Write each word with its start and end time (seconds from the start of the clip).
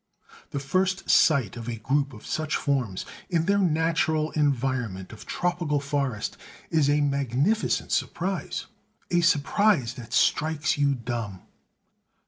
The 0.49 0.59
first 0.59 1.11
sight 1.11 1.55
of 1.55 1.69
a 1.69 1.75
group 1.75 2.11
of 2.11 2.25
such 2.25 2.55
forms, 2.55 3.05
in 3.29 3.45
their 3.45 3.59
natural 3.59 4.31
environment 4.31 5.11
of 5.13 5.27
tropical 5.27 5.79
forest, 5.79 6.37
is 6.71 6.89
a 6.89 7.01
magnificent 7.01 7.91
surprise, 7.91 8.65
a 9.11 9.21
surprise 9.21 9.93
that 9.93 10.11
strikes 10.11 10.75
you 10.75 10.95
dumb. 10.95 11.43